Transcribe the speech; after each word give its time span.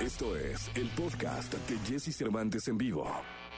Esto 0.00 0.34
es 0.34 0.70
el 0.76 0.88
podcast 0.92 1.52
de 1.52 1.78
Jesse 1.86 2.16
Cervantes 2.16 2.66
en 2.68 2.78
vivo. 2.78 3.06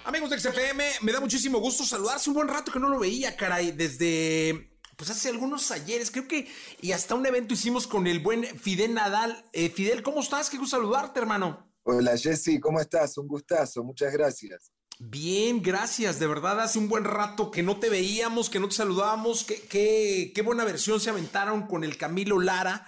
Amigos 0.04 0.29
de 0.29 0.41
XFM, 0.41 0.84
me 1.03 1.12
da 1.12 1.21
muchísimo 1.21 1.61
gusto 1.61 1.84
saludarse. 1.84 2.30
Un 2.30 2.34
buen 2.34 2.49
rato 2.49 2.72
que 2.72 2.80
no 2.80 2.88
lo 2.88 2.99
veía, 2.99 3.37
caray. 3.37 3.71
Desde, 3.71 4.77
pues 4.97 5.09
hace 5.09 5.29
algunos 5.29 5.71
ayeres, 5.71 6.11
creo 6.11 6.27
que, 6.27 6.49
y 6.81 6.91
hasta 6.91 7.15
un 7.15 7.25
evento 7.27 7.55
hicimos 7.55 7.87
con 7.87 8.09
el 8.09 8.19
buen 8.19 8.43
Fidel 8.59 8.93
Nadal. 8.93 9.49
Eh, 9.53 9.71
Fidel, 9.71 10.03
¿cómo 10.03 10.21
estás? 10.21 10.51
Qué 10.51 10.59
gusto 10.59 10.79
saludarte, 10.79 11.21
hermano. 11.21 11.72
Hola, 11.85 12.19
Jesse, 12.19 12.59
¿cómo 12.61 12.81
estás? 12.81 13.17
Un 13.19 13.29
gustazo, 13.29 13.85
muchas 13.85 14.13
gracias. 14.13 14.72
Bien, 14.99 15.63
gracias. 15.63 16.19
De 16.19 16.27
verdad, 16.27 16.61
hace 16.61 16.80
un 16.80 16.88
buen 16.88 17.05
rato 17.05 17.52
que 17.52 17.62
no 17.62 17.79
te 17.79 17.88
veíamos, 17.88 18.51
que 18.51 18.59
no 18.59 18.69
te 18.69 18.74
saludábamos. 18.74 19.45
Qué, 19.45 19.61
qué, 19.61 20.33
qué 20.34 20.43
buena 20.43 20.65
versión 20.65 20.98
se 20.98 21.11
aventaron 21.11 21.69
con 21.69 21.84
el 21.84 21.97
Camilo 21.97 22.41
Lara. 22.41 22.84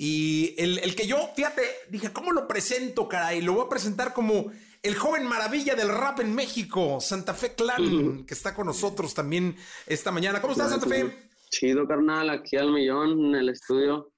Y 0.00 0.54
el, 0.58 0.78
el, 0.78 0.94
que 0.94 1.08
yo, 1.08 1.32
fíjate, 1.34 1.62
dije, 1.90 2.12
¿cómo 2.12 2.30
lo 2.30 2.46
presento, 2.46 3.08
caray? 3.08 3.42
Lo 3.42 3.54
voy 3.54 3.66
a 3.66 3.68
presentar 3.68 4.14
como 4.14 4.52
el 4.80 4.94
joven 4.94 5.26
maravilla 5.26 5.74
del 5.74 5.88
rap 5.88 6.20
en 6.20 6.32
México, 6.32 7.00
Santa 7.00 7.34
Fe 7.34 7.56
Clan, 7.56 8.24
que 8.24 8.32
está 8.32 8.54
con 8.54 8.68
nosotros 8.68 9.12
también 9.12 9.56
esta 9.88 10.12
mañana. 10.12 10.40
¿Cómo 10.40 10.52
estás, 10.52 10.70
Santa 10.70 10.86
Fe? 10.86 11.30
Chido, 11.50 11.88
carnal, 11.88 12.30
aquí 12.30 12.56
al 12.56 12.70
millón 12.70 13.26
en 13.26 13.34
el 13.34 13.48
estudio. 13.48 14.12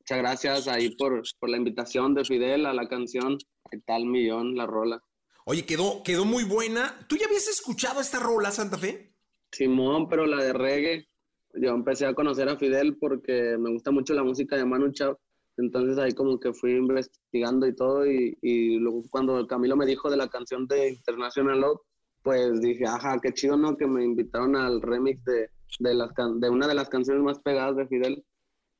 Muchas 0.00 0.18
gracias 0.18 0.66
ahí 0.66 0.96
por, 0.96 1.22
por 1.38 1.48
la 1.48 1.58
invitación 1.58 2.12
de 2.12 2.24
Fidel 2.24 2.66
a 2.66 2.74
la 2.74 2.88
canción. 2.88 3.38
¿Qué 3.70 3.78
tal, 3.86 4.06
millón, 4.06 4.56
la 4.56 4.66
rola? 4.66 5.00
Oye, 5.44 5.64
quedó, 5.64 6.02
quedó 6.02 6.24
muy 6.24 6.42
buena. 6.42 7.06
¿Tú 7.08 7.16
ya 7.16 7.26
habías 7.26 7.46
escuchado 7.46 8.00
esta 8.00 8.18
rola, 8.18 8.50
Santa 8.50 8.78
Fe? 8.78 9.14
Simón, 9.52 10.08
pero 10.08 10.26
la 10.26 10.42
de 10.42 10.52
reggae 10.52 11.09
yo 11.54 11.70
empecé 11.70 12.06
a 12.06 12.14
conocer 12.14 12.48
a 12.48 12.56
Fidel 12.56 12.96
porque 12.96 13.56
me 13.58 13.70
gusta 13.70 13.90
mucho 13.90 14.14
la 14.14 14.22
música 14.22 14.56
de 14.56 14.64
Manu 14.64 14.92
Chao. 14.92 15.18
Entonces 15.56 15.98
ahí 15.98 16.12
como 16.12 16.38
que 16.38 16.52
fui 16.52 16.72
investigando 16.72 17.66
y 17.66 17.74
todo 17.74 18.10
y, 18.10 18.38
y 18.40 18.78
luego 18.78 19.02
cuando 19.10 19.46
Camilo 19.46 19.76
me 19.76 19.86
dijo 19.86 20.10
de 20.10 20.16
la 20.16 20.28
canción 20.28 20.66
de 20.66 20.90
International 20.90 21.60
Love, 21.60 21.80
pues 22.22 22.60
dije, 22.60 22.86
ajá, 22.86 23.18
qué 23.20 23.32
chido, 23.32 23.56
¿no? 23.56 23.76
Que 23.76 23.86
me 23.86 24.04
invitaron 24.04 24.56
al 24.56 24.80
remix 24.80 25.24
de, 25.24 25.50
de, 25.78 26.50
una 26.50 26.66
de 26.66 26.74
las 26.74 26.88
canciones 26.88 27.22
más 27.22 27.38
pegadas 27.40 27.76
de 27.76 27.86
Fidel. 27.86 28.24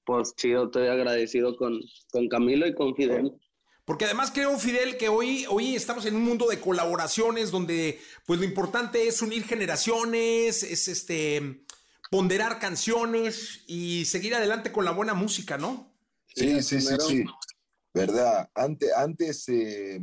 Pues 0.04 0.34
chido, 0.36 0.64
estoy 0.64 0.88
agradecido 0.88 1.56
con, 1.56 1.80
con 2.12 2.28
Camilo 2.28 2.66
y 2.66 2.74
con 2.74 2.94
Fidel. 2.94 3.32
Porque 3.84 4.04
además 4.04 4.30
creo, 4.32 4.56
Fidel, 4.58 4.96
que 4.96 5.08
hoy, 5.08 5.46
hoy 5.48 5.74
estamos 5.74 6.06
en 6.06 6.14
un 6.14 6.22
mundo 6.22 6.46
de 6.48 6.60
colaboraciones 6.60 7.50
donde 7.50 7.98
pues 8.26 8.38
lo 8.38 8.44
importante 8.44 9.08
es 9.08 9.20
unir 9.20 9.44
generaciones, 9.44 10.62
es 10.62 10.88
este 10.88 11.64
ponderar 12.10 12.58
canciones 12.58 13.62
y 13.68 14.04
seguir 14.04 14.34
adelante 14.34 14.72
con 14.72 14.84
la 14.84 14.90
buena 14.90 15.14
música, 15.14 15.56
¿no? 15.56 15.94
Sí, 16.26 16.60
sí, 16.62 16.80
sí, 16.80 16.96
sí. 16.98 17.24
¿Verdad? 17.94 18.50
Antes, 18.54 18.92
antes 18.94 19.48
eh, 19.48 20.00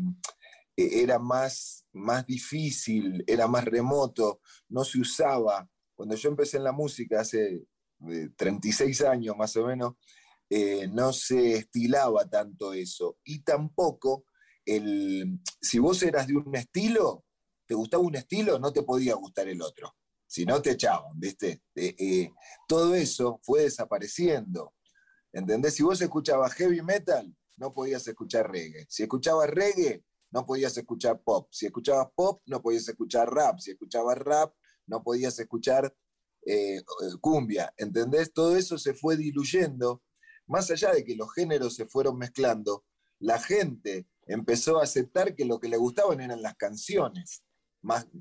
era 0.76 1.20
más, 1.20 1.86
más 1.92 2.26
difícil, 2.26 3.24
era 3.28 3.48
más 3.48 3.66
remoto, 3.66 4.40
no 4.70 4.84
se 4.84 5.00
usaba. 5.00 5.70
Cuando 5.96 6.16
yo 6.16 6.30
empecé 6.30 6.58
en 6.58 6.64
la 6.64 6.72
música 6.72 7.22
hace 7.22 7.64
36 8.36 9.02
eh, 9.02 9.08
años 9.08 9.36
más 9.38 9.56
o 9.58 9.66
menos, 9.66 9.96
eh, 10.50 10.88
no 10.88 11.12
se 11.12 11.58
estilaba 11.58 12.30
tanto 12.30 12.74
eso. 12.74 13.18
Y 13.26 13.40
tampoco, 13.40 14.26
el, 14.66 15.40
si 15.62 15.80
vos 15.80 16.02
eras 16.04 16.28
de 16.28 16.38
un 16.38 16.56
estilo, 16.56 17.26
te 17.66 17.76
gustaba 17.76 18.04
un 18.04 18.16
estilo, 18.16 18.60
no 18.60 18.72
te 18.72 18.84
podía 18.84 19.16
gustar 19.16 19.50
el 19.50 19.62
otro 19.62 19.94
si 20.28 20.46
no 20.46 20.62
te 20.62 20.72
echaban, 20.72 21.18
¿viste? 21.18 21.64
Eh, 21.74 21.96
eh, 21.98 22.32
todo 22.68 22.94
eso 22.94 23.40
fue 23.44 23.64
desapareciendo. 23.64 24.74
¿Entendés? 25.32 25.76
Si 25.76 25.84
vos 25.84 26.02
escuchabas 26.02 26.54
heavy 26.54 26.82
metal, 26.82 27.34
no 27.56 27.74
podías 27.74 28.06
escuchar 28.08 28.52
reggae. 28.52 28.86
Si 28.90 29.04
escuchabas 29.04 29.50
reggae, 29.50 30.04
no 30.32 30.46
podías 30.46 30.78
escuchar 30.78 31.22
pop. 31.24 31.48
Si 31.52 31.66
escuchabas 31.66 32.10
pop, 32.14 32.42
no 32.46 32.62
podías 32.62 32.88
escuchar 32.88 33.34
rap. 33.34 33.60
Si 33.60 33.72
escuchabas 33.72 34.18
rap, 34.18 34.54
no 34.86 35.02
podías 35.02 35.40
escuchar 35.40 35.96
eh, 36.46 36.82
cumbia. 37.22 37.74
¿Entendés? 37.78 38.34
Todo 38.34 38.58
eso 38.58 38.78
se 38.78 38.94
fue 38.94 39.16
diluyendo. 39.16 40.04
Más 40.46 40.70
allá 40.72 40.94
de 40.94 41.04
que 41.04 41.16
los 41.16 41.34
géneros 41.34 41.76
se 41.76 41.86
fueron 41.86 42.18
mezclando, 42.18 42.86
la 43.20 43.40
gente 43.40 44.08
empezó 44.26 44.80
a 44.80 44.84
aceptar 44.84 45.36
que 45.36 45.46
lo 45.46 45.60
que 45.60 45.70
le 45.70 45.78
gustaban 45.78 46.20
eran 46.20 46.42
las 46.42 46.56
canciones 46.56 47.44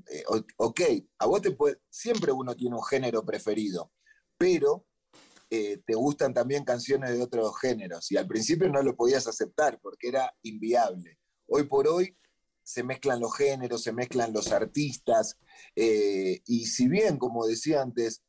eh, 0.09 0.23
ok, 0.57 0.81
a 1.19 1.25
vos 1.25 1.41
te 1.41 1.51
puede, 1.51 1.79
siempre 1.89 2.31
uno 2.31 2.55
tiene 2.55 2.75
un 2.75 2.83
género 2.83 3.25
preferido, 3.25 3.91
pero 4.37 4.85
eh, 5.49 5.81
te 5.85 5.95
gustan 5.95 6.33
también 6.33 6.63
canciones 6.63 7.11
de 7.11 7.23
otros 7.23 7.59
géneros 7.59 8.11
y 8.11 8.17
al 8.17 8.27
principio 8.27 8.69
no 8.69 8.81
lo 8.81 8.95
podías 8.95 9.27
aceptar 9.27 9.79
porque 9.81 10.09
era 10.09 10.33
inviable. 10.43 11.17
Hoy 11.47 11.63
por 11.63 11.87
hoy 11.87 12.17
se 12.63 12.83
mezclan 12.83 13.19
los 13.19 13.35
géneros, 13.35 13.83
se 13.83 13.93
mezclan 13.93 14.33
los 14.33 14.51
artistas 14.51 15.37
eh, 15.75 16.41
y 16.45 16.65
si 16.65 16.87
bien, 16.87 17.17
como 17.17 17.45
decía 17.45 17.81
antes, 17.81 18.23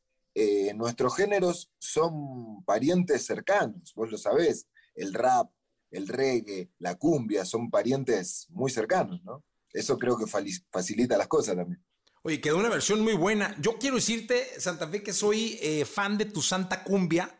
nuestros 0.75 1.17
géneros 1.17 1.69
son 1.79 2.63
parientes 2.63 3.25
cercanos, 3.25 3.91
vos 3.93 4.09
lo 4.09 4.17
sabés, 4.17 4.69
el 4.95 5.13
rap, 5.13 5.51
el 5.91 6.07
reggae, 6.07 6.71
la 6.77 6.95
cumbia, 6.95 7.43
son 7.43 7.69
parientes 7.69 8.47
muy 8.49 8.71
cercanos, 8.71 9.21
¿no? 9.25 9.43
Eso 9.73 9.97
creo 9.97 10.17
que 10.17 10.25
facilita 10.25 11.17
las 11.17 11.27
cosas 11.27 11.55
también. 11.55 11.81
Oye, 12.21 12.41
quedó 12.41 12.57
una 12.57 12.69
versión 12.69 13.01
muy 13.01 13.13
buena. 13.13 13.55
Yo 13.59 13.77
quiero 13.79 13.95
decirte, 13.95 14.59
Santa 14.59 14.87
Fe, 14.87 15.01
que 15.01 15.13
soy 15.13 15.57
eh, 15.61 15.85
fan 15.85 16.17
de 16.17 16.25
tu 16.25 16.41
Santa 16.41 16.83
Cumbia. 16.83 17.37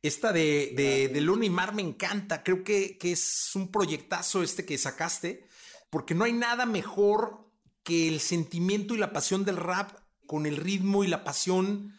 Esta 0.00 0.32
de, 0.32 0.72
de, 0.76 1.08
de 1.08 1.20
Luna 1.20 1.46
y 1.46 1.50
Mar 1.50 1.74
me 1.74 1.82
encanta. 1.82 2.42
Creo 2.42 2.62
que, 2.62 2.98
que, 2.98 3.12
es 3.12 3.50
un 3.54 3.70
proyectazo 3.70 4.42
este 4.42 4.64
que 4.64 4.78
sacaste, 4.78 5.46
porque 5.90 6.14
no 6.14 6.24
hay 6.24 6.32
nada 6.32 6.66
mejor 6.66 7.46
que 7.82 8.08
el 8.08 8.20
sentimiento 8.20 8.94
y 8.94 8.98
la 8.98 9.12
pasión 9.12 9.44
del 9.44 9.56
rap 9.56 9.90
con 10.26 10.46
el 10.46 10.56
ritmo 10.56 11.02
y 11.02 11.08
la 11.08 11.24
pasión 11.24 11.92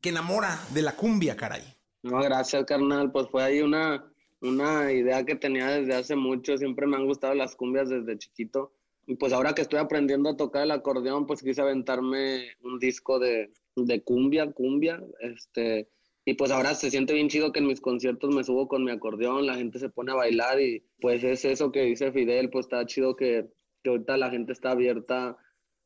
que 0.00 0.10
enamora 0.10 0.58
de 0.72 0.82
la 0.82 0.96
cumbia, 0.96 1.36
caray. 1.36 1.76
No, 2.02 2.20
gracias, 2.22 2.64
carnal. 2.64 3.12
Pues 3.12 3.28
fue 3.30 3.42
ahí 3.42 3.60
una, 3.60 4.04
una 4.40 4.92
idea 4.92 5.24
que 5.24 5.34
tenía 5.34 5.68
desde 5.68 5.94
hace 5.94 6.16
mucho. 6.16 6.56
Siempre 6.56 6.86
me 6.86 6.96
han 6.96 7.06
gustado 7.06 7.34
las 7.34 7.54
cumbias 7.54 7.90
desde 7.90 8.18
chiquito 8.18 8.75
y 9.06 9.14
pues 9.14 9.32
ahora 9.32 9.54
que 9.54 9.62
estoy 9.62 9.78
aprendiendo 9.78 10.28
a 10.28 10.36
tocar 10.36 10.64
el 10.64 10.72
acordeón, 10.72 11.26
pues 11.26 11.42
quise 11.42 11.60
aventarme 11.60 12.56
un 12.62 12.78
disco 12.80 13.18
de, 13.20 13.52
de 13.76 14.02
cumbia, 14.02 14.50
cumbia, 14.52 15.00
este, 15.20 15.88
y 16.24 16.34
pues 16.34 16.50
ahora 16.50 16.74
se 16.74 16.90
siente 16.90 17.14
bien 17.14 17.28
chido 17.28 17.52
que 17.52 17.60
en 17.60 17.68
mis 17.68 17.80
conciertos 17.80 18.34
me 18.34 18.42
subo 18.42 18.66
con 18.66 18.82
mi 18.82 18.90
acordeón, 18.90 19.46
la 19.46 19.54
gente 19.54 19.78
se 19.78 19.90
pone 19.90 20.10
a 20.10 20.16
bailar 20.16 20.60
y 20.60 20.84
pues 21.00 21.22
es 21.22 21.44
eso 21.44 21.70
que 21.70 21.82
dice 21.82 22.10
Fidel, 22.10 22.50
pues 22.50 22.66
está 22.66 22.84
chido 22.84 23.14
que, 23.14 23.48
que 23.84 23.90
ahorita 23.90 24.16
la 24.16 24.30
gente 24.30 24.52
está 24.52 24.72
abierta 24.72 25.36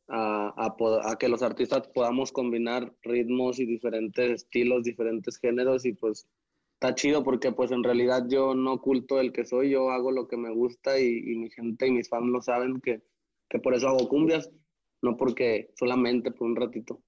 a, 0.08 0.54
a, 0.56 1.10
a, 1.10 1.18
que 1.18 1.28
los 1.28 1.42
artistas 1.42 1.88
podamos 1.88 2.32
combinar 2.32 2.90
ritmos 3.02 3.58
y 3.60 3.66
diferentes 3.66 4.30
estilos, 4.30 4.82
diferentes 4.82 5.38
géneros 5.38 5.84
y 5.84 5.92
pues 5.92 6.26
está 6.72 6.94
chido 6.94 7.22
porque 7.22 7.52
pues 7.52 7.70
en 7.70 7.84
realidad 7.84 8.24
yo 8.30 8.54
no 8.54 8.72
oculto 8.72 9.20
el 9.20 9.32
que 9.32 9.44
soy, 9.44 9.68
yo 9.68 9.90
hago 9.90 10.10
lo 10.10 10.26
que 10.26 10.38
me 10.38 10.50
gusta 10.50 10.98
y, 10.98 11.18
y 11.18 11.36
mi 11.36 11.50
gente 11.50 11.86
y 11.86 11.90
mis 11.90 12.08
fans 12.08 12.28
lo 12.28 12.40
saben 12.40 12.80
que, 12.80 13.02
que 13.50 13.58
por 13.58 13.74
eso 13.74 13.88
hago 13.88 14.08
cumbias, 14.08 14.48
no 15.02 15.16
porque 15.16 15.72
solamente 15.76 16.30
por 16.30 16.46
un 16.46 16.56
ratito. 16.56 17.02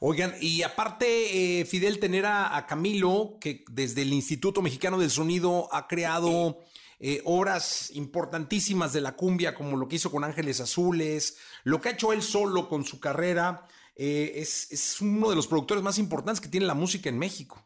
Oigan, 0.00 0.34
y 0.40 0.62
aparte, 0.62 1.60
eh, 1.60 1.64
Fidel, 1.64 1.98
tener 1.98 2.26
a, 2.26 2.66
Camilo, 2.68 3.38
que 3.40 3.64
desde 3.70 4.02
el 4.02 4.12
Instituto 4.12 4.60
Mexicano 4.60 4.98
del 4.98 5.10
Sonido 5.10 5.72
ha 5.72 5.88
creado 5.88 6.58
eh, 6.98 7.22
obras 7.24 7.90
importantísimas 7.94 8.92
de 8.92 9.00
la 9.00 9.16
cumbia, 9.16 9.54
como 9.54 9.76
lo 9.78 9.88
que 9.88 9.96
hizo 9.96 10.10
con 10.10 10.24
Ángeles 10.24 10.60
Azules, 10.60 11.38
lo 11.64 11.80
que 11.80 11.88
ha 11.88 11.92
hecho 11.92 12.12
él 12.12 12.20
solo 12.20 12.68
con 12.68 12.84
su 12.84 13.00
carrera, 13.00 13.66
eh, 13.94 14.32
es, 14.34 14.70
es, 14.70 15.00
uno 15.00 15.30
de 15.30 15.36
los 15.36 15.46
productores 15.46 15.82
más 15.82 15.98
importantes 15.98 16.42
que 16.42 16.48
tiene 16.48 16.66
la 16.66 16.74
música 16.74 17.08
en 17.08 17.18
México. 17.18 17.64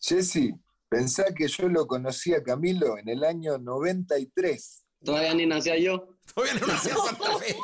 Jesse, 0.00 0.54
pensá 0.88 1.32
que 1.32 1.46
yo 1.46 1.68
lo 1.68 1.86
conocí 1.86 2.34
a 2.34 2.42
Camilo 2.42 2.98
en 2.98 3.08
el 3.08 3.22
año 3.22 3.56
93. 3.58 4.84
Todavía 5.04 5.34
ni 5.34 5.46
nacía 5.46 5.78
yo. 5.78 6.17
Todavía 6.34 6.60
no 6.60 6.66
nacía 6.66 6.94
Santa 7.06 7.38
Fe. 7.38 7.56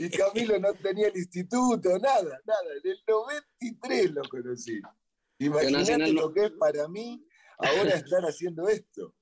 y 0.00 0.10
Camilo 0.10 0.58
no 0.58 0.74
tenía 0.74 1.08
el 1.08 1.16
instituto, 1.16 1.98
nada, 1.98 2.40
nada. 2.44 2.70
En 2.82 2.90
el 2.90 3.02
93 3.06 4.10
lo 4.12 4.22
conocí. 4.28 4.80
Imagínate 5.38 6.12
lo 6.12 6.32
que 6.32 6.46
es 6.46 6.52
para 6.52 6.88
mí 6.88 7.26
ahora 7.58 7.90
estar 7.94 8.22
haciendo 8.22 8.68
esto. 8.68 9.14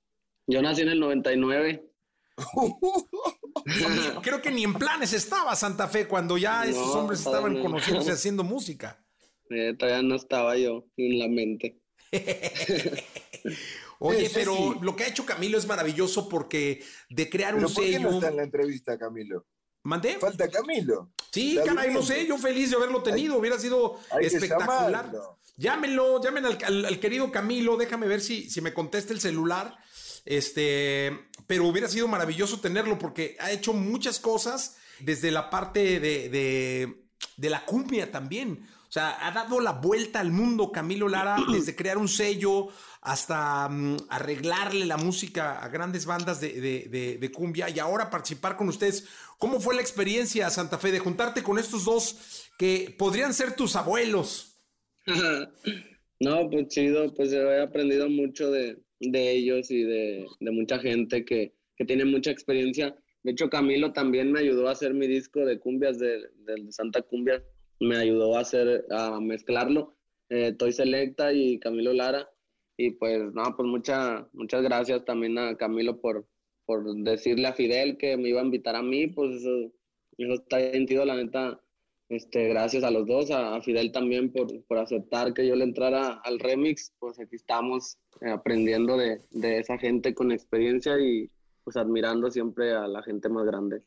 Yo 0.47 0.63
nací 0.63 0.83
en 0.83 0.91
el 0.91 1.01
99. 1.01 1.91
Creo 4.23 4.43
que 4.43 4.51
ni 4.51 4.65
en 4.65 4.75
planes 4.75 5.13
estaba 5.13 5.55
Santa 5.55 5.89
Fe 5.89 6.09
cuando 6.09 6.37
ya 6.37 6.65
esos 6.65 6.95
hombres 6.95 7.21
estaban 7.21 7.63
conociéndose 7.63 8.13
haciendo 8.13 8.43
música. 8.43 9.01
Eh, 9.51 9.75
todavía 9.79 10.03
no 10.03 10.17
estaba 10.17 10.57
yo 10.57 10.85
en 10.97 11.19
la 11.19 11.29
mente. 11.29 11.81
Oye, 13.99 14.31
pero 14.33 14.79
lo 14.81 14.97
que 14.97 15.05
ha 15.05 15.09
hecho 15.09 15.25
Camilo 15.25 15.59
es 15.59 15.67
maravilloso 15.67 16.29
porque 16.29 16.85
de 17.09 17.31
crear 17.31 17.55
un 17.55 17.69
sello. 17.69 17.75
¿Por 17.75 17.85
qué 17.85 17.99
no 18.01 18.11
está 18.11 18.29
en 18.29 18.37
la 18.37 18.43
entrevista, 18.43 18.99
Camilo? 18.99 19.47
¿Mandé? 19.85 20.19
Falta 20.19 20.49
Camilo. 20.49 21.13
Sí, 21.31 21.59
caray, 21.65 21.93
no 21.93 22.03
sé, 22.03 22.27
yo 22.27 22.39
feliz 22.39 22.71
de 22.71 22.77
haberlo 22.77 23.03
tenido, 23.03 23.37
hubiera 23.37 23.59
sido 23.59 24.01
espectacular. 24.21 25.13
Llámenlo, 25.57 26.21
llamen 26.23 26.47
al, 26.47 26.85
al, 26.85 26.99
querido 26.99 27.31
Camilo, 27.31 27.77
déjame 27.77 28.09
ver 28.09 28.21
si, 28.21 28.51
si 28.51 28.61
me 28.61 28.75
contesta 28.75 29.13
el 29.13 29.21
celular. 29.21 29.77
Este, 30.25 31.29
pero 31.47 31.67
hubiera 31.67 31.89
sido 31.89 32.09
maravilloso 32.09 32.61
tenerlo 32.61 32.99
porque 32.99 33.37
ha 33.41 33.53
hecho 33.53 33.73
muchas 33.73 34.19
cosas 34.19 34.77
desde 35.01 35.31
la 35.31 35.51
parte 35.51 36.01
de, 36.01 36.29
de, 36.29 37.05
de 37.37 37.51
la 37.51 37.65
cumbia 37.67 38.11
también. 38.11 38.67
O 38.95 39.01
sea, 39.01 39.27
ha 39.27 39.33
dado 39.33 39.59
la 39.59 39.73
vuelta 39.73 40.21
al 40.21 40.31
mundo 40.31 40.71
Camilo 40.71 41.09
Lara 41.09 41.37
desde 41.53 41.75
crear 41.75 41.99
un 41.99 42.07
sello 42.07 42.69
hasta 43.03 43.67
um, 43.69 43.97
arreglarle 44.09 44.87
la 44.87 44.97
música 44.97 45.59
a 45.59 45.69
grandes 45.69 46.07
bandas 46.07 46.41
de, 46.41 46.61
de, 46.61 47.19
de, 47.19 47.33
cumbia 47.33 47.69
y 47.69 47.81
ahora 47.81 48.09
participar 48.09 48.57
con 48.57 48.69
ustedes. 48.69 49.09
¿Cómo 49.37 49.59
fue 49.59 49.75
la 49.75 49.81
experiencia, 49.81 50.49
Santa 50.49 50.79
Fe, 50.79 50.93
de 50.93 51.01
juntarte 51.01 51.43
con 51.43 51.59
estos 51.59 51.85
dos 51.85 52.47
que 52.57 52.95
podrían 52.97 53.35
ser 53.35 53.57
tus 53.57 53.75
abuelos? 53.75 54.61
no, 56.21 56.49
pues 56.49 56.69
chido, 56.69 57.13
pues 57.15 57.33
he 57.33 57.61
aprendido 57.61 58.09
mucho 58.09 58.53
de, 58.53 58.79
ellos 59.01 59.73
y 59.73 59.83
de, 59.83 60.25
mucha 60.39 60.79
gente 60.79 61.25
que, 61.25 61.53
que, 61.77 61.85
tiene 61.85 62.05
mucha 62.05 62.31
experiencia. 62.31 62.97
De 63.25 63.33
hecho, 63.33 63.51
Camilo 63.51 63.93
también 63.93 64.31
me 64.31 64.39
ayudó 64.39 64.69
a 64.69 64.73
hacer 64.73 64.95
mi 64.95 65.09
disco 65.09 65.41
de 65.41 65.59
cumbias 65.59 65.99
de, 65.99 66.31
Santa 66.71 67.03
Cumbia. 67.03 67.43
Me 67.81 67.97
ayudó 67.97 68.37
a 68.37 68.41
hacer, 68.41 68.87
a 68.91 69.21
mezclarlo. 69.21 69.95
Eh, 70.29 70.53
Toy 70.53 70.73
Selecta 70.73 71.33
y 71.33 71.59
Camilo 71.59 71.93
Lara. 71.93 72.29
Y 72.77 72.93
pues, 72.93 73.33
no, 73.33 73.43
pues 73.57 73.69
mucha, 73.69 74.29
muchas 74.33 74.63
gracias 74.63 75.05
también 75.05 75.39
a 75.39 75.57
Camilo 75.57 76.01
por, 76.01 76.27
por 76.67 76.85
decirle 76.97 77.49
a 77.49 77.53
Fidel 77.53 77.97
que 77.97 78.17
me 78.17 78.31
iba 78.31 78.41
a 78.41 78.45
invitar 78.45 78.77
a 78.77 78.83
mí. 78.83 79.07
Pues 79.07 79.37
eso, 79.37 79.73
eso 80.19 80.35
está 80.35 80.59
sentido, 80.59 81.05
la 81.05 81.17
neta 81.17 81.61
este, 82.09 82.49
gracias 82.49 82.85
a 82.85 82.91
los 82.91 83.07
dos, 83.07 83.31
a, 83.31 83.61
Fidel 83.63 83.91
también 83.91 84.31
por, 84.31 84.47
por, 84.67 84.79
aceptar 84.79 85.33
que 85.33 85.47
yo 85.47 85.57
le 85.57 85.65
entrara 85.65 86.21
al 86.25 86.39
remix, 86.39 86.93
pues 86.99 87.19
aquí 87.19 87.37
estamos 87.37 87.99
eh, 88.21 88.31
aprendiendo 88.31 88.97
de, 88.99 89.21
de 89.31 89.59
esa 89.59 89.79
gente 89.79 90.15
con 90.15 90.31
experiencia 90.31 90.99
y 91.01 91.31
pues 91.65 91.77
admirando 91.77 92.31
siempre 92.31 92.73
a 92.73 92.87
la 92.87 93.03
gente 93.03 93.29
más 93.29 93.47
grande. 93.47 93.83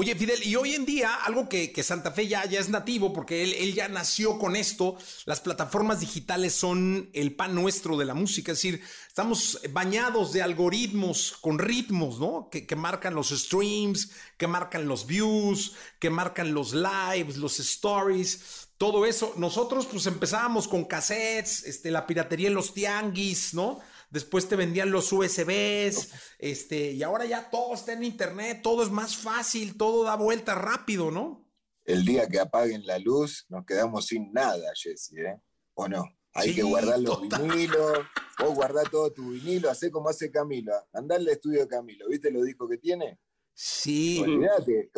Oye, 0.00 0.14
Fidel, 0.14 0.46
y 0.46 0.54
hoy 0.54 0.76
en 0.76 0.86
día, 0.86 1.12
algo 1.24 1.48
que, 1.48 1.82
Santa 1.82 2.12
Fe 2.12 2.28
ya, 2.28 2.46
ya, 2.46 2.60
es 2.60 2.68
nativo, 2.68 3.12
porque 3.12 3.42
él, 3.42 3.52
él, 3.54 3.74
ya 3.74 3.88
nació 3.88 4.38
con 4.38 4.54
esto, 4.54 4.96
las 5.24 5.40
plataformas 5.40 5.98
digitales 5.98 6.54
son 6.54 7.10
el 7.14 7.34
pan 7.34 7.52
nuestro 7.52 7.96
de 7.96 8.04
la 8.04 8.14
música, 8.14 8.52
es 8.52 8.58
decir, 8.58 8.80
estamos 9.08 9.60
bañados 9.72 10.32
de 10.32 10.42
algoritmos 10.42 11.36
con 11.40 11.58
ritmos, 11.58 12.20
¿no? 12.20 12.48
Que, 12.48 12.64
que 12.64 12.76
marcan 12.76 13.16
los 13.16 13.30
streams, 13.30 14.12
que 14.36 14.46
marcan 14.46 14.86
los 14.86 15.04
views, 15.04 15.72
que 15.98 16.10
marcan 16.10 16.54
los 16.54 16.74
lives, 16.74 17.36
los 17.36 17.58
stories, 17.58 18.68
todo 18.76 19.04
eso. 19.04 19.34
Nosotros 19.36 19.86
pues 19.86 20.06
empezábamos 20.06 20.68
con 20.68 20.84
cassettes, 20.84 21.64
este, 21.64 21.90
la 21.90 22.06
piratería 22.06 22.46
en 22.46 22.54
los 22.54 22.72
tianguis, 22.72 23.52
¿no? 23.52 23.80
Después 24.10 24.48
te 24.48 24.56
vendían 24.56 24.90
los 24.90 25.12
USBs, 25.12 26.12
este, 26.38 26.92
y 26.92 27.02
ahora 27.02 27.24
ya 27.24 27.50
todo 27.50 27.74
está 27.74 27.92
en 27.92 28.04
internet, 28.04 28.60
todo 28.62 28.82
es 28.82 28.90
más 28.90 29.16
fácil, 29.16 29.76
todo 29.76 30.04
da 30.04 30.16
vuelta 30.16 30.54
rápido, 30.54 31.10
¿no? 31.10 31.46
El 31.84 32.04
día 32.04 32.28
que 32.28 32.38
apaguen 32.38 32.86
la 32.86 32.98
luz, 32.98 33.46
nos 33.48 33.64
quedamos 33.64 34.06
sin 34.06 34.32
nada, 34.32 34.70
Jesse, 34.74 35.12
¿eh? 35.14 35.40
¿O 35.74 35.88
no? 35.88 36.04
Hay 36.34 36.54
que 36.54 36.62
guardar 36.62 37.00
los 37.00 37.20
vinilos, 37.22 37.98
vos 38.38 38.54
guardar 38.54 38.88
todo 38.90 39.12
tu 39.12 39.30
vinilo, 39.30 39.70
hacé 39.70 39.90
como 39.90 40.08
hace 40.08 40.30
Camilo, 40.30 40.72
andá 40.92 41.16
al 41.16 41.26
estudio 41.28 41.60
de 41.60 41.68
Camilo, 41.68 42.06
¿viste 42.08 42.30
lo 42.30 42.42
disco 42.42 42.68
que 42.68 42.78
tiene? 42.78 43.18
Sí. 43.54 44.20
Olvídate, 44.20 44.90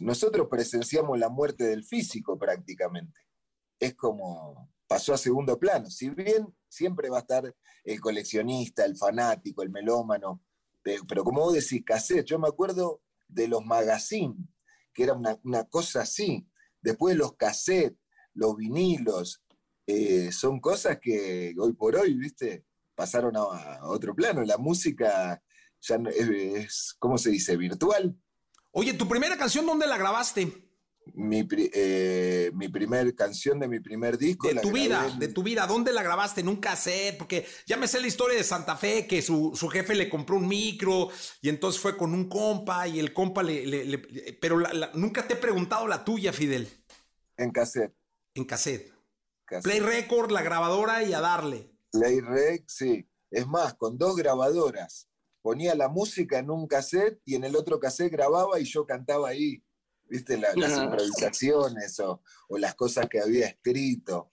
nosotros 0.00 0.48
presenciamos 0.50 1.18
la 1.18 1.30
muerte 1.30 1.64
del 1.64 1.82
físico 1.82 2.38
prácticamente. 2.38 3.20
Es 3.78 3.94
como, 3.94 4.70
pasó 4.90 5.14
a 5.14 5.18
segundo 5.18 5.56
plano. 5.56 5.88
Si 5.88 6.10
bien 6.10 6.52
siempre 6.68 7.08
va 7.08 7.18
a 7.18 7.20
estar 7.20 7.54
el 7.84 8.00
coleccionista, 8.00 8.84
el 8.84 8.96
fanático, 8.96 9.62
el 9.62 9.70
melómano, 9.70 10.42
pero, 10.82 11.22
como 11.22 11.42
vos 11.42 11.54
decís, 11.54 11.84
cassette, 11.86 12.26
yo 12.26 12.40
me 12.40 12.48
acuerdo 12.48 13.00
de 13.28 13.46
los 13.46 13.64
magazines, 13.64 14.48
que 14.92 15.04
era 15.04 15.12
una, 15.12 15.64
cosa 15.68 16.00
así. 16.00 16.44
Después 16.80 17.14
los 17.16 17.36
cassettes, 17.36 18.00
los 18.34 18.56
vinilos, 18.56 19.44
eh, 19.86 20.32
son 20.32 20.58
cosas 20.58 20.98
que 21.00 21.54
hoy 21.56 21.72
por 21.74 21.94
hoy, 21.94 22.14
viste, 22.14 22.64
pasaron 22.96 23.36
a, 23.36 23.86
otro 23.86 24.12
plano. 24.12 24.42
La 24.42 24.58
música 24.58 25.40
ya 25.82 25.96
es, 26.08 26.28
es, 26.28 26.96
¿cómo 26.98 27.16
se 27.16 27.30
dice? 27.30 27.56
Virtual. 27.56 28.16
Oye, 28.72 28.94
¿tu 28.94 29.06
primera 29.06 29.36
canción 29.36 29.66
dónde 29.66 29.86
la 29.86 29.98
grabaste? 29.98 30.69
Mi, 31.14 31.46
eh, 31.50 32.50
mi 32.54 32.68
primer 32.68 33.14
canción 33.14 33.58
de 33.58 33.68
mi 33.68 33.80
primer 33.80 34.18
disco. 34.18 34.48
De 34.48 34.60
tu 34.60 34.72
vida, 34.72 35.14
de 35.18 35.28
tu 35.28 35.42
vida, 35.42 35.66
¿dónde 35.66 35.92
la 35.92 36.02
grabaste? 36.02 36.40
¿En 36.40 36.48
un 36.48 36.56
cassette? 36.56 37.16
Porque 37.18 37.46
ya 37.66 37.76
me 37.76 37.88
sé 37.88 38.00
la 38.00 38.06
historia 38.06 38.36
de 38.36 38.44
Santa 38.44 38.76
Fe, 38.76 39.06
que 39.06 39.22
su, 39.22 39.52
jefe 39.70 39.94
le 39.94 40.08
compró 40.08 40.36
un 40.36 40.48
micro 40.48 41.08
y 41.40 41.48
entonces 41.48 41.80
fue 41.80 41.96
con 41.96 42.14
un 42.14 42.28
compa 42.28 42.88
y 42.88 42.98
el 42.98 43.12
compa 43.12 43.42
le... 43.42 43.98
pero 44.40 44.62
nunca 44.94 45.26
te 45.26 45.34
he 45.34 45.36
preguntado 45.36 45.86
la 45.86 46.04
tuya, 46.04 46.32
Fidel. 46.32 46.68
En 47.36 47.50
cassette. 47.50 47.94
En 48.34 48.44
cassette. 48.44 48.92
Play 49.62 49.80
Record, 49.80 50.30
la 50.30 50.42
grabadora 50.42 51.02
y 51.02 51.12
a 51.12 51.20
darle. 51.20 51.70
Play 51.90 52.20
Rec, 52.20 52.64
sí. 52.68 53.08
Es 53.30 53.46
más, 53.46 53.74
con 53.74 53.98
dos 53.98 54.16
grabadoras. 54.16 55.08
Ponía 55.42 55.74
la 55.74 55.88
música 55.88 56.38
en 56.38 56.50
un 56.50 56.66
cassette 56.66 57.20
y 57.24 57.34
en 57.34 57.44
el 57.44 57.56
otro 57.56 57.80
cassette 57.80 58.12
grababa 58.12 58.60
y 58.60 58.64
yo 58.64 58.84
cantaba 58.84 59.30
ahí 59.30 59.62
¿viste? 60.10 60.36
las 60.36 60.56
improvisaciones 60.56 62.00
o, 62.00 62.20
las 62.58 62.74
cosas 62.74 63.08
que 63.08 63.20
había 63.20 63.46
escrito. 63.46 64.30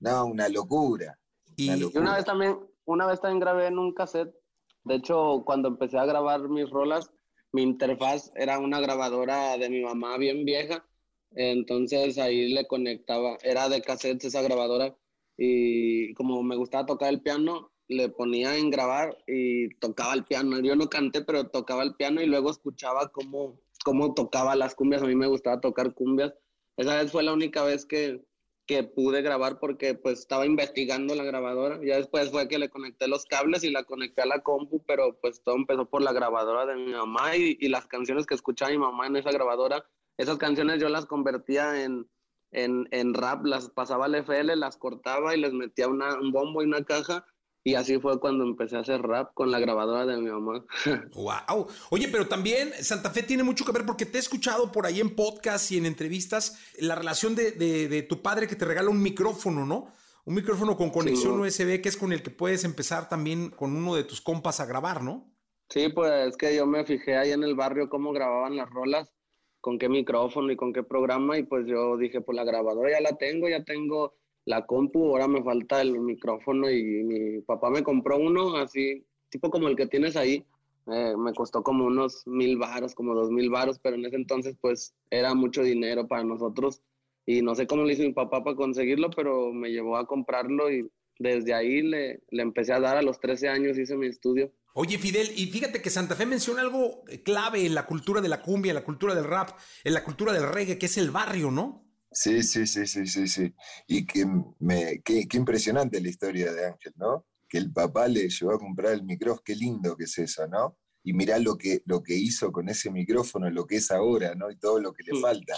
No, 0.00 0.26
una 0.26 0.48
locura. 0.48 1.18
Y 1.56 1.84
una 1.96 2.16
vez 2.16 2.24
también, 2.24 2.58
una 2.86 3.06
vez 3.06 3.20
también 3.20 3.40
grabé 3.40 3.66
en 3.66 3.78
un 3.78 3.92
cassette. 3.92 4.34
De 4.82 4.94
hecho, 4.94 5.42
cuando 5.44 5.68
empecé 5.68 5.98
a 5.98 6.06
grabar 6.06 6.48
mis 6.48 6.70
rolas, 6.70 7.12
mi 7.52 7.62
interfaz 7.62 8.32
era 8.34 8.58
una 8.58 8.80
grabadora 8.80 9.58
de 9.58 9.68
mi 9.68 9.82
mamá 9.82 10.16
bien 10.16 10.44
vieja. 10.44 10.86
Entonces 11.32 12.18
ahí 12.18 12.48
le 12.52 12.66
conectaba, 12.66 13.36
era 13.42 13.68
de 13.68 13.82
cassette 13.82 14.24
esa 14.24 14.40
grabadora. 14.40 14.96
Y 15.36 16.14
como 16.14 16.42
me 16.42 16.56
gustaba 16.56 16.86
tocar 16.86 17.10
el 17.10 17.20
piano, 17.20 17.70
le 17.88 18.08
ponía 18.08 18.56
en 18.56 18.70
grabar 18.70 19.18
y 19.26 19.74
tocaba 19.76 20.14
el 20.14 20.24
piano. 20.24 20.60
Yo 20.60 20.76
no 20.76 20.88
canté, 20.88 21.22
pero 21.22 21.48
tocaba 21.48 21.82
el 21.82 21.94
piano 21.94 22.22
y 22.22 22.26
luego 22.26 22.50
escuchaba 22.50 23.08
cómo, 23.08 23.60
cómo 23.84 24.14
tocaba 24.14 24.56
las 24.56 24.74
cumbias. 24.74 25.02
A 25.02 25.06
mí 25.06 25.14
me 25.14 25.26
gustaba 25.26 25.60
tocar 25.60 25.94
cumbias. 25.94 26.34
Esa 26.76 26.96
vez 26.96 27.12
fue 27.12 27.22
la 27.22 27.32
única 27.32 27.62
vez 27.64 27.84
que, 27.86 28.24
que 28.66 28.84
pude 28.84 29.22
grabar 29.22 29.58
porque 29.58 29.94
pues 29.94 30.20
estaba 30.20 30.46
investigando 30.46 31.14
la 31.14 31.24
grabadora. 31.24 31.80
Ya 31.84 31.96
después 31.96 32.30
fue 32.30 32.48
que 32.48 32.58
le 32.58 32.70
conecté 32.70 33.08
los 33.08 33.24
cables 33.26 33.64
y 33.64 33.70
la 33.70 33.84
conecté 33.84 34.22
a 34.22 34.26
la 34.26 34.40
compu, 34.40 34.82
pero 34.86 35.18
pues 35.20 35.42
todo 35.42 35.56
empezó 35.56 35.88
por 35.88 36.02
la 36.02 36.12
grabadora 36.12 36.66
de 36.66 36.76
mi 36.76 36.92
mamá 36.92 37.36
y, 37.36 37.56
y 37.60 37.68
las 37.68 37.86
canciones 37.86 38.26
que 38.26 38.34
escuchaba 38.34 38.70
mi 38.70 38.78
mamá 38.78 39.06
en 39.06 39.16
esa 39.16 39.32
grabadora. 39.32 39.84
Esas 40.16 40.38
canciones 40.38 40.80
yo 40.80 40.88
las 40.88 41.06
convertía 41.06 41.82
en, 41.82 42.08
en, 42.52 42.88
en 42.90 43.14
rap, 43.14 43.44
las 43.44 43.70
pasaba 43.70 44.06
al 44.06 44.14
FL, 44.14 44.54
las 44.56 44.76
cortaba 44.76 45.34
y 45.34 45.40
les 45.40 45.52
metía 45.52 45.88
una, 45.88 46.18
un 46.18 46.32
bombo 46.32 46.62
y 46.62 46.66
una 46.66 46.84
caja 46.84 47.24
y 47.62 47.74
así 47.74 47.98
fue 47.98 48.18
cuando 48.20 48.44
empecé 48.44 48.76
a 48.76 48.80
hacer 48.80 49.02
rap 49.02 49.34
con 49.34 49.50
la 49.50 49.58
grabadora 49.58 50.06
de 50.06 50.16
mi 50.16 50.30
mamá. 50.30 50.64
wow. 51.14 51.66
Oye, 51.90 52.08
pero 52.08 52.26
también 52.26 52.72
Santa 52.80 53.10
Fe 53.10 53.22
tiene 53.22 53.42
mucho 53.42 53.64
que 53.64 53.72
ver 53.72 53.84
porque 53.84 54.06
te 54.06 54.16
he 54.16 54.20
escuchado 54.20 54.72
por 54.72 54.86
ahí 54.86 55.00
en 55.00 55.14
podcast 55.14 55.70
y 55.70 55.76
en 55.76 55.86
entrevistas 55.86 56.58
la 56.78 56.94
relación 56.94 57.34
de, 57.34 58.06
tu 58.08 58.22
padre 58.22 58.46
que 58.46 58.56
te 58.56 58.64
regala 58.64 58.88
un 58.88 59.02
micrófono, 59.02 59.66
¿no? 59.66 59.92
Un 60.24 60.34
micrófono 60.34 60.76
con 60.76 60.90
conexión 60.90 61.38
USB 61.40 61.80
que 61.82 61.88
es 61.88 61.96
con 61.96 62.12
el 62.12 62.22
que 62.22 62.30
puedes 62.30 62.64
empezar 62.64 63.08
también 63.08 63.50
con 63.50 63.76
uno 63.76 63.94
de 63.94 64.04
tus 64.04 64.20
compas 64.20 64.60
a 64.60 64.66
grabar, 64.66 65.02
¿no? 65.02 65.30
Sí, 65.68 65.88
pues 65.88 66.28
es 66.28 66.36
que 66.36 66.56
yo 66.56 66.66
me 66.66 66.84
fijé 66.84 67.16
ahí 67.16 67.30
en 67.32 67.44
el 67.44 67.54
barrio 67.54 67.90
cómo 67.90 68.12
grababan 68.12 68.56
las 68.56 68.68
rolas, 68.70 69.12
con 69.60 69.78
qué 69.78 69.88
micrófono 69.88 70.50
y 70.50 70.56
con 70.56 70.72
qué 70.72 70.82
programa 70.82 71.36
y 71.38 71.42
pues 71.42 71.66
yo 71.66 71.96
dije, 71.98 72.22
pues 72.22 72.36
la 72.36 72.44
grabadora 72.44 72.90
ya 72.90 73.00
la 73.00 73.16
tengo, 73.18 73.48
ya 73.48 73.64
tengo 73.64 74.14
la 74.44 74.66
compu, 74.66 75.08
ahora 75.08 75.28
me 75.28 75.42
falta 75.42 75.80
el 75.80 75.98
micrófono 76.00 76.70
y 76.70 76.82
mi 77.04 77.40
papá 77.42 77.70
me 77.70 77.82
compró 77.82 78.18
uno 78.18 78.56
así, 78.56 79.04
tipo 79.28 79.50
como 79.50 79.68
el 79.68 79.76
que 79.76 79.86
tienes 79.86 80.16
ahí. 80.16 80.44
Eh, 80.86 81.14
me 81.16 81.32
costó 81.34 81.62
como 81.62 81.84
unos 81.84 82.26
mil 82.26 82.56
varos, 82.56 82.94
como 82.94 83.14
dos 83.14 83.30
mil 83.30 83.50
varos, 83.50 83.78
pero 83.78 83.96
en 83.96 84.06
ese 84.06 84.16
entonces 84.16 84.56
pues 84.60 84.94
era 85.10 85.34
mucho 85.34 85.62
dinero 85.62 86.08
para 86.08 86.24
nosotros 86.24 86.82
y 87.26 87.42
no 87.42 87.54
sé 87.54 87.66
cómo 87.66 87.84
le 87.84 87.92
hizo 87.92 88.02
mi 88.02 88.12
papá 88.12 88.42
para 88.42 88.56
conseguirlo, 88.56 89.10
pero 89.10 89.52
me 89.52 89.70
llevó 89.70 89.96
a 89.96 90.06
comprarlo 90.06 90.72
y 90.72 90.90
desde 91.18 91.54
ahí 91.54 91.82
le, 91.82 92.22
le 92.30 92.42
empecé 92.42 92.72
a 92.72 92.80
dar 92.80 92.96
a 92.96 93.02
los 93.02 93.20
13 93.20 93.48
años, 93.48 93.78
hice 93.78 93.96
mi 93.96 94.06
estudio. 94.06 94.52
Oye, 94.72 94.98
Fidel, 94.98 95.30
y 95.36 95.46
fíjate 95.46 95.82
que 95.82 95.90
Santa 95.90 96.14
Fe 96.14 96.26
menciona 96.26 96.62
algo 96.62 97.02
clave 97.24 97.66
en 97.66 97.74
la 97.74 97.86
cultura 97.86 98.20
de 98.20 98.28
la 98.28 98.40
cumbia, 98.40 98.70
en 98.70 98.76
la 98.76 98.84
cultura 98.84 99.14
del 99.14 99.24
rap, 99.24 99.50
en 99.84 99.94
la 99.94 100.04
cultura 100.04 100.32
del 100.32 100.48
reggae, 100.48 100.78
que 100.78 100.86
es 100.86 100.96
el 100.96 101.10
barrio, 101.10 101.50
¿no? 101.50 101.89
Sí, 102.12 102.42
sí, 102.42 102.66
sí, 102.66 102.86
sí, 102.86 103.06
sí, 103.06 103.28
sí. 103.28 103.54
Y 103.86 104.04
que 104.04 104.26
me, 104.58 105.00
qué, 105.02 105.26
impresionante 105.32 106.00
la 106.00 106.08
historia 106.08 106.52
de 106.52 106.66
Ángel, 106.66 106.92
¿no? 106.96 107.26
Que 107.48 107.58
el 107.58 107.72
papá 107.72 108.08
le 108.08 108.28
llevó 108.28 108.54
a 108.54 108.58
comprar 108.58 108.92
el 108.92 109.04
micrófono, 109.04 109.42
qué 109.44 109.54
lindo 109.54 109.96
que 109.96 110.04
es 110.04 110.18
eso, 110.18 110.46
¿no? 110.48 110.76
Y 111.04 111.12
mirá 111.12 111.38
lo 111.38 111.56
que, 111.56 111.82
lo 111.86 112.02
que 112.02 112.14
hizo 112.14 112.50
con 112.50 112.68
ese 112.68 112.90
micrófono, 112.90 113.48
lo 113.50 113.66
que 113.66 113.76
es 113.76 113.90
ahora, 113.90 114.34
¿no? 114.34 114.50
Y 114.50 114.56
todo 114.58 114.80
lo 114.80 114.92
que 114.92 115.04
le 115.04 115.20
falta, 115.20 115.56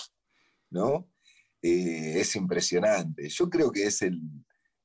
¿no? 0.71 1.09
Eh, 1.63 2.21
es 2.21 2.37
impresionante. 2.37 3.29
Yo 3.29 3.49
creo 3.49 3.73
que 3.73 3.85
es 3.85 4.03
el, 4.03 4.21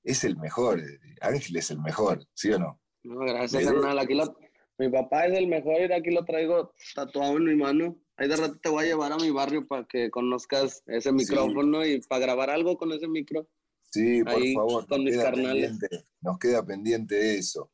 es 0.04 0.24
el 0.24 0.38
mejor. 0.38 0.82
Ángel 1.22 1.58
es 1.58 1.70
el 1.70 1.80
mejor, 1.80 2.26
¿sí 2.34 2.52
o 2.52 2.60
no? 2.60 2.80
No, 3.04 3.20
gracias, 3.20 3.66
carnal. 3.66 4.00
Aquí 4.00 4.14
lo, 4.14 4.38
Mi 4.78 4.90
papá 4.90 5.26
es 5.26 5.38
el 5.38 5.48
mejor 5.48 5.82
y 5.82 5.94
aquí 5.94 6.12
lo 6.12 6.24
traigo 6.24 6.74
tatuado 6.96 7.38
en 7.38 7.44
mi 7.44 7.56
mano. 7.56 8.00
Ahí 8.18 8.28
de 8.28 8.36
rato 8.36 8.58
te 8.62 8.70
voy 8.70 8.86
a 8.86 8.88
llevar 8.88 9.12
a 9.12 9.18
mi 9.18 9.30
barrio 9.30 9.68
para 9.68 9.86
que 9.86 10.10
conozcas 10.10 10.84
ese 10.88 11.12
micrófono 11.12 11.86
y 11.86 12.02
para 12.02 12.22
grabar 12.22 12.50
algo 12.50 12.78
con 12.78 12.92
ese 12.92 13.08
micro. 13.08 13.48
Sí, 13.92 14.24
por 14.24 14.44
favor. 14.54 14.88
Con 14.88 15.04
nos, 15.04 15.06
mis 15.06 15.16
queda 15.16 15.32
pendiente, 15.32 15.88
nos 16.22 16.40
queda 16.40 16.66
pendiente 16.66 17.38
eso. 17.38 17.72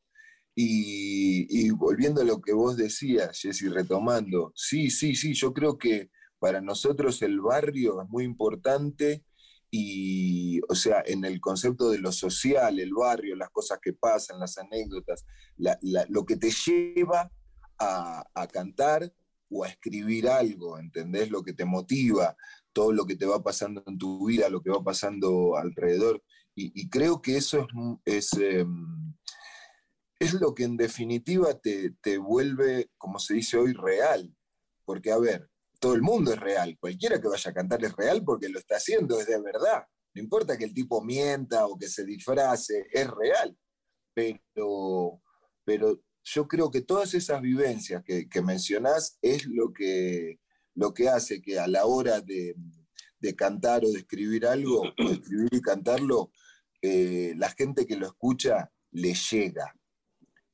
Y, 0.55 1.47
y, 1.50 1.71
volviendo 1.71 2.21
a 2.21 2.25
lo 2.25 2.39
que 2.39 2.53
vos 2.53 2.77
decías, 2.77 3.39
Jessy, 3.39 3.69
retomando, 3.69 4.51
sí, 4.55 4.91
sí, 4.91 5.15
sí, 5.15 5.33
yo 5.33 5.51
creo 5.51 5.79
que 5.79 6.12
para 6.38 6.62
nosotros 6.62 7.21
el 7.23 7.39
barrio 7.39 8.01
es 8.01 8.09
muy 8.09 8.23
importante 8.23 9.23
y, 9.75 10.62
o 10.69 10.75
sea, 10.75 11.01
en 11.03 11.25
el 11.25 11.41
concepto 11.41 11.89
de 11.89 11.97
lo 11.97 12.12
social, 12.12 12.79
el 12.79 12.93
barrio, 12.93 13.35
las 13.35 13.50
cosas 13.50 13.79
que 13.81 13.93
pasan, 13.93 14.39
las 14.39 14.59
anécdotas, 14.59 15.25
lo 15.57 16.25
que 16.25 16.35
te 16.35 16.51
lleva 16.51 17.31
a, 17.79 18.47
cantar 18.51 19.12
o 19.53 19.63
a 19.63 19.69
escribir 19.69 20.27
algo, 20.27 20.79
¿entendés? 20.79 21.29
Lo 21.29 21.43
que 21.43 21.53
te 21.53 21.65
motiva, 21.65 22.36
todo 22.74 22.91
lo 22.91 23.05
que 23.05 23.15
te 23.15 23.25
va 23.25 23.43
pasando 23.43 23.83
en 23.86 23.98
tu 23.98 24.27
vida, 24.27 24.50
lo 24.50 24.62
que 24.62 24.72
va 24.72 24.83
pasando 24.83 25.55
alrededor. 25.57 26.24
Y, 26.55 26.88
creo 26.89 27.22
que 27.22 27.38
eso 27.38 27.67
es, 28.05 28.33
es, 28.33 28.33
em, 28.39 29.15
es, 30.19 30.33
lo 30.33 30.53
que 30.53 30.65
en 30.65 30.77
definitiva 30.77 31.60
te, 31.60 31.95
te 32.01 32.19
vuelve, 32.19 32.91
como 32.98 33.17
se 33.17 33.36
dice 33.36 33.57
hoy, 33.57 33.74
real. 33.74 34.36
Porque, 34.86 35.12
a 35.12 35.17
ver, 35.17 35.50
todo 35.79 35.95
el 35.95 36.01
mundo 36.01 36.31
es 36.31 36.39
real. 36.39 36.77
Cualquiera 36.79 37.19
que 37.19 37.27
vaya 37.27 37.51
a 37.51 37.53
cantar 37.53 37.83
es 37.83 37.95
real 37.95 38.24
porque 38.24 38.50
lo 38.50 38.60
está 38.60 38.75
haciendo, 38.75 39.19
es 39.19 39.27
de 39.27 39.41
verdad. 39.41 39.83
No 40.13 40.22
importa 40.22 40.57
que 40.57 40.65
el 40.65 40.74
tipo 40.74 41.03
mienta 41.03 41.65
o 41.65 41.77
que 41.77 41.88
se 41.88 42.05
disfrace, 42.05 42.88
es 42.91 43.10
real. 43.10 43.57
Pero, 44.13 45.22
pero 45.65 46.00
yo 46.23 46.47
creo 46.47 46.71
que 46.71 46.81
todas 46.81 47.13
esas 47.13 47.41
vivencias 47.41 48.03
que, 48.03 48.41
mencionás 48.41 49.17
es 49.21 49.45
lo 49.45 49.73
que, 49.73 50.39
lo 50.75 50.93
que 50.93 51.09
hace 51.09 51.41
que 51.41 51.59
a 51.59 51.67
la 51.67 51.85
hora 51.85 52.21
de, 52.21 52.55
cantar 53.35 53.85
o 53.85 53.91
de 53.91 53.99
escribir 53.99 54.45
algo, 54.45 54.81
o 54.81 55.09
de 55.09 55.13
escribir 55.13 55.49
y 55.51 55.61
cantarlo, 55.61 56.31
eh, 56.81 57.33
la 57.37 57.49
gente 57.49 57.85
que 57.85 57.95
lo 57.95 58.07
escucha 58.07 58.71
le 58.91 59.13
llega. 59.13 59.73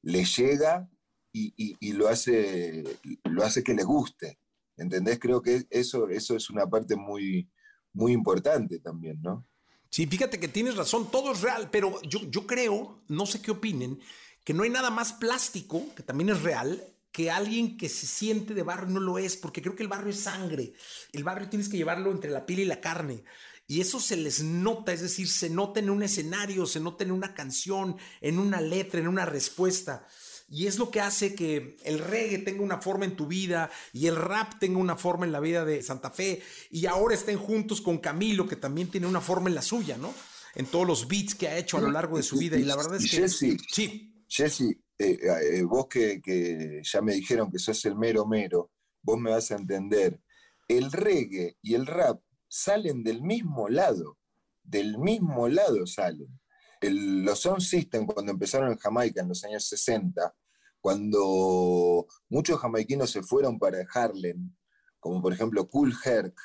Le 0.02 0.24
llega 0.24 0.90
y, 1.32 1.54
y, 1.56 1.94
lo, 1.94 2.08
hace, 2.08 2.84
lo 3.24 3.44
hace 3.44 3.64
que 3.64 3.74
le 3.74 3.84
guste. 3.84 4.40
¿Entendés? 4.78 5.20
Creo 5.20 5.42
que 5.42 5.66
eso, 5.70 6.10
eso 6.10 6.36
es 6.36 6.50
una 6.50 6.68
parte 6.68 6.96
muy, 6.96 7.50
muy 7.94 8.14
importante 8.14 8.80
también, 8.80 9.22
¿no? 9.22 9.46
Sí, 9.90 10.06
fíjate 10.06 10.40
que 10.40 10.48
tienes 10.48 10.76
razón, 10.76 11.10
todo 11.12 11.32
es 11.32 11.42
real, 11.42 11.70
pero 11.72 12.00
yo, 12.04 12.20
yo 12.30 12.46
creo, 12.46 13.04
no 13.08 13.26
sé 13.26 13.42
qué 13.42 13.52
opinen, 13.52 14.00
que 14.50 14.56
no 14.56 14.64
hay 14.64 14.72
nada 14.72 14.90
más 14.90 15.14
plástico, 15.14 15.86
que 15.96 16.02
también 16.02 16.32
es 16.32 16.42
real, 16.42 16.84
que 17.12 17.30
alguien 17.30 17.78
que 17.78 17.88
se 17.88 18.08
siente 18.08 18.56
de 18.56 18.64
barrio 18.64 18.90
no 18.90 19.00
lo 19.00 19.20
es, 19.20 19.38
porque 19.38 19.62
creo 19.62 19.76
que 19.76 19.84
el 19.84 19.90
barrio 19.90 20.10
es 20.10 20.22
sangre. 20.22 20.74
El 21.14 21.24
barrio 21.24 21.50
tienes 21.50 21.70
que 21.70 21.78
llevarlo 21.78 22.10
entre 22.10 22.32
la 22.32 22.48
piel 22.48 22.62
y 22.62 22.66
la 22.66 22.82
carne. 22.82 23.24
Y 23.68 23.80
eso 23.80 24.00
se 24.00 24.18
les 24.18 24.42
nota, 24.42 24.92
es 24.92 25.02
decir, 25.02 25.28
se 25.28 25.52
nota 25.52 25.80
en 25.80 25.92
un 25.92 26.02
escenario, 26.02 26.66
se 26.66 26.80
nota 26.80 27.04
en 27.04 27.12
una 27.12 27.36
canción, 27.36 27.98
en 28.22 28.40
una 28.40 28.60
letra, 28.60 29.00
en 29.00 29.08
una 29.08 29.24
respuesta. 29.24 30.08
Y 30.50 30.66
es 30.66 30.80
lo 30.80 30.90
que 30.90 31.00
hace 31.00 31.36
que 31.36 31.78
el 31.84 32.00
reggae 32.00 32.40
tenga 32.40 32.64
una 32.64 32.82
forma 32.82 33.06
en 33.06 33.16
tu 33.16 33.28
vida 33.28 33.70
y 33.94 34.08
el 34.08 34.16
rap 34.16 34.58
tenga 34.58 34.80
una 34.80 34.96
forma 34.96 35.28
en 35.28 35.32
la 35.32 35.42
vida 35.42 35.64
de 35.64 35.84
Santa 35.84 36.10
Fe. 36.10 36.42
Y 36.72 36.88
ahora 36.88 37.14
estén 37.14 37.38
juntos 37.38 37.82
con 37.82 38.00
Camilo, 38.00 38.48
que 38.48 38.56
también 38.56 38.88
tiene 38.88 39.06
una 39.06 39.22
forma 39.22 39.48
en 39.48 39.54
la 39.54 39.62
suya, 39.62 39.96
¿no? 40.00 40.12
En 40.56 40.66
todos 40.66 40.88
los 40.88 41.08
beats 41.08 41.36
que 41.36 41.48
ha 41.50 41.56
hecho 41.56 41.78
a 41.78 41.82
lo 41.82 41.92
largo 41.92 42.18
de 42.18 42.24
su 42.24 42.40
vida. 42.40 42.58
Y 42.58 42.64
la 42.64 42.76
verdad 42.76 42.96
es 42.96 43.12
que. 43.12 43.30
Sí. 43.30 44.16
Jesse, 44.30 44.80
eh, 44.98 45.20
eh, 45.22 45.64
vos 45.64 45.88
que, 45.88 46.22
que 46.22 46.82
ya 46.84 47.02
me 47.02 47.14
dijeron 47.14 47.52
que 47.52 47.60
sos 47.60 47.84
el 47.86 47.96
mero 47.96 48.26
mero, 48.26 48.72
vos 49.02 49.20
me 49.20 49.32
vas 49.32 49.52
a 49.52 49.56
entender. 49.56 50.22
El 50.68 50.92
reggae 50.92 51.58
y 51.62 51.74
el 51.74 51.88
rap 51.88 52.22
salen 52.48 53.04
del 53.04 53.22
mismo 53.22 53.68
lado. 53.68 54.18
Del 54.64 55.00
mismo 55.00 55.50
lado 55.50 55.88
salen 55.88 56.40
los 56.82 57.40
Sound 57.40 57.62
System, 57.62 58.06
cuando 58.06 58.32
empezaron 58.32 58.72
en 58.72 58.78
Jamaica 58.78 59.22
en 59.22 59.30
los 59.30 59.44
años 59.44 59.66
60, 59.68 60.34
cuando 60.80 62.08
muchos 62.30 62.60
jamaiquinos 62.60 63.12
se 63.12 63.22
fueron 63.22 63.60
para 63.60 63.86
Harlem, 63.94 64.56
como 65.00 65.22
por 65.22 65.34
ejemplo 65.34 65.68
Cool 65.68 65.94
Herc, 66.04 66.40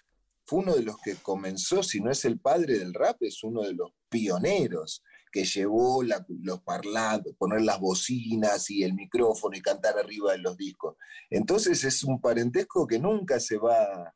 fue 0.46 0.60
uno 0.60 0.74
de 0.74 0.82
los 0.82 0.96
que 0.98 1.14
comenzó, 1.16 1.82
si 1.82 2.00
no 2.00 2.10
es 2.10 2.24
el 2.24 2.38
padre 2.40 2.78
del 2.78 2.92
rap, 2.92 3.16
es 3.20 3.42
uno 3.44 3.62
de 3.62 3.74
los 3.74 3.92
pioneros 4.10 5.02
que 5.34 5.44
llevó 5.44 6.04
los 6.04 6.60
parlantes, 6.60 7.34
poner 7.36 7.62
las 7.62 7.80
bocinas 7.80 8.70
y 8.70 8.84
el 8.84 8.94
micrófono 8.94 9.56
y 9.56 9.60
cantar 9.60 9.98
arriba 9.98 10.30
de 10.30 10.38
los 10.38 10.56
discos. 10.56 10.94
Entonces 11.28 11.82
es 11.82 12.04
un 12.04 12.20
parentesco 12.20 12.86
que 12.86 13.00
nunca 13.00 13.40
se 13.40 13.58
va, 13.58 14.14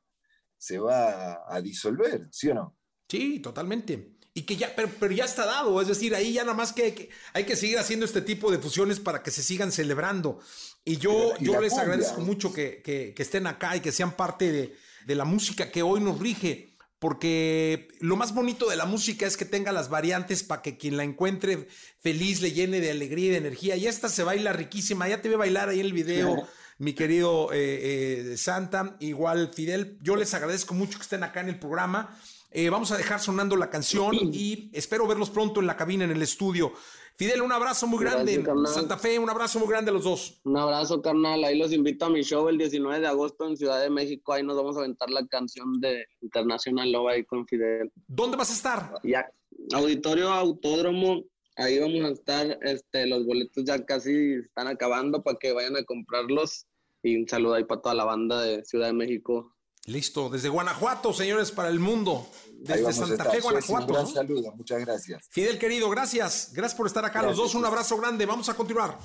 se 0.56 0.78
va 0.78 1.40
a 1.48 1.60
disolver, 1.60 2.28
¿sí 2.30 2.50
o 2.50 2.54
no? 2.54 2.76
Sí, 3.08 3.40
totalmente 3.40 4.14
y 4.32 4.42
que 4.42 4.56
ya, 4.56 4.72
pero, 4.76 4.88
pero, 5.00 5.12
ya 5.12 5.24
está 5.24 5.44
dado, 5.44 5.80
es 5.82 5.88
decir, 5.88 6.14
ahí 6.14 6.34
ya 6.34 6.44
nada 6.44 6.54
más 6.54 6.72
que, 6.72 7.10
hay 7.32 7.44
que 7.44 7.56
seguir 7.56 7.76
haciendo 7.80 8.06
este 8.06 8.22
tipo 8.22 8.52
de 8.52 8.58
fusiones 8.58 9.00
para 9.00 9.20
que 9.20 9.32
se 9.32 9.42
sigan 9.42 9.72
celebrando. 9.72 10.38
Y 10.84 10.98
yo, 10.98 11.36
yo 11.40 11.60
les 11.60 11.72
agradezco 11.72 12.20
mucho 12.20 12.52
que, 12.52 12.80
que, 12.84 13.12
estén 13.20 13.48
acá 13.48 13.74
y 13.74 13.80
que 13.80 13.90
sean 13.90 14.12
parte 14.12 14.52
de, 14.52 14.76
de, 15.06 15.14
la 15.16 15.24
música 15.24 15.72
que 15.72 15.82
hoy 15.82 16.00
nos 16.00 16.20
rige, 16.20 16.67
porque 16.98 17.88
lo 18.00 18.16
más 18.16 18.34
bonito 18.34 18.68
de 18.68 18.76
la 18.76 18.84
música 18.84 19.26
es 19.26 19.36
que 19.36 19.44
tenga 19.44 19.70
las 19.70 19.88
variantes 19.88 20.42
para 20.42 20.62
que 20.62 20.76
quien 20.76 20.96
la 20.96 21.04
encuentre 21.04 21.68
feliz 22.00 22.40
le 22.40 22.52
llene 22.52 22.80
de 22.80 22.90
alegría 22.90 23.26
y 23.26 23.30
de 23.30 23.36
energía. 23.36 23.76
Y 23.76 23.86
esta 23.86 24.08
se 24.08 24.24
baila 24.24 24.52
riquísima, 24.52 25.08
ya 25.08 25.22
te 25.22 25.28
ve 25.28 25.36
bailar 25.36 25.68
ahí 25.68 25.80
en 25.80 25.86
el 25.86 25.92
video. 25.92 26.48
Mi 26.78 26.92
querido 26.92 27.52
eh, 27.52 28.32
eh, 28.32 28.36
Santa, 28.36 28.96
igual 29.00 29.50
Fidel, 29.52 29.98
yo 30.00 30.14
les 30.14 30.32
agradezco 30.34 30.74
mucho 30.74 30.98
que 30.98 31.02
estén 31.02 31.24
acá 31.24 31.40
en 31.40 31.48
el 31.48 31.58
programa. 31.58 32.16
Eh, 32.50 32.70
vamos 32.70 32.92
a 32.92 32.96
dejar 32.96 33.20
sonando 33.20 33.56
la 33.56 33.68
canción 33.68 34.14
y 34.14 34.70
espero 34.72 35.06
verlos 35.06 35.30
pronto 35.30 35.60
en 35.60 35.66
la 35.66 35.76
cabina, 35.76 36.04
en 36.04 36.12
el 36.12 36.22
estudio. 36.22 36.72
Fidel, 37.18 37.42
un 37.42 37.50
abrazo 37.50 37.88
muy 37.88 37.98
grande. 37.98 38.44
Santa 38.66 38.96
Fe, 38.96 39.18
un 39.18 39.28
abrazo 39.28 39.58
muy 39.58 39.66
grande 39.66 39.90
a 39.90 39.94
los 39.94 40.04
dos. 40.04 40.40
Un 40.44 40.56
abrazo, 40.56 41.02
carnal. 41.02 41.42
Ahí 41.42 41.58
los 41.58 41.72
invito 41.72 42.04
a 42.04 42.10
mi 42.10 42.22
show 42.22 42.48
el 42.48 42.56
19 42.56 43.00
de 43.00 43.08
agosto 43.08 43.48
en 43.48 43.56
Ciudad 43.56 43.82
de 43.82 43.90
México. 43.90 44.32
Ahí 44.32 44.44
nos 44.44 44.56
vamos 44.56 44.76
a 44.76 44.80
aventar 44.80 45.10
la 45.10 45.26
canción 45.26 45.80
de 45.80 46.06
Internacional 46.20 46.92
Loba 46.92 47.12
ahí 47.12 47.24
con 47.24 47.44
Fidel. 47.48 47.90
¿Dónde 48.06 48.36
vas 48.36 48.50
a 48.50 48.54
estar? 48.54 48.94
Ya, 49.02 49.28
Auditorio 49.74 50.30
Autódromo. 50.30 51.24
Ahí 51.56 51.80
vamos 51.80 52.08
a 52.08 52.12
estar. 52.12 52.56
Este, 52.62 53.04
los 53.08 53.26
boletos 53.26 53.64
ya 53.64 53.84
casi 53.84 54.34
están 54.34 54.68
acabando 54.68 55.20
para 55.20 55.38
que 55.40 55.50
vayan 55.50 55.74
a 55.74 55.82
comprarlos. 55.82 56.68
Y 57.02 57.16
un 57.16 57.26
saludo 57.26 57.54
ahí 57.54 57.64
para 57.64 57.80
toda 57.80 57.94
la 57.96 58.04
banda 58.04 58.42
de 58.42 58.64
Ciudad 58.64 58.86
de 58.86 58.92
México. 58.92 59.56
Listo, 59.88 60.28
desde 60.28 60.50
Guanajuato, 60.50 61.14
señores, 61.14 61.50
para 61.50 61.70
el 61.70 61.80
mundo. 61.80 62.28
Desde 62.60 62.92
Santa 62.92 63.24
Fe, 63.24 63.40
Guanajuato. 63.40 63.86
Un 63.86 63.92
gran 63.94 64.06
saludo, 64.06 64.52
muchas 64.54 64.80
gracias. 64.80 65.26
Fidel 65.30 65.58
querido, 65.58 65.88
gracias. 65.88 66.50
Gracias 66.52 66.76
por 66.76 66.86
estar 66.86 67.04
acá 67.06 67.22
los 67.22 67.38
dos. 67.38 67.54
Un 67.54 67.64
abrazo 67.64 67.96
grande. 67.96 68.26
Vamos 68.26 68.50
a 68.50 68.54
continuar. 68.54 68.98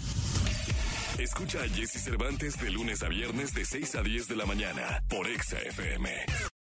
Escucha 1.17 1.61
a 1.61 1.69
Jesse 1.69 2.03
Cervantes 2.03 2.59
de 2.59 2.69
lunes 2.69 3.01
a 3.01 3.07
viernes 3.07 3.53
de 3.53 3.63
6 3.63 3.95
a 3.95 4.01
10 4.01 4.27
de 4.27 4.35
la 4.35 4.45
mañana 4.45 5.01
por 5.07 5.25
Exa 5.27 5.59
FM. 5.59 6.09